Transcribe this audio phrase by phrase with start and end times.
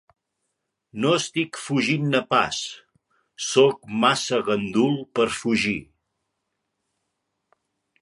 [1.03, 2.63] No estic fugint-ne pas,
[3.49, 5.79] soc massa gandul per fugir.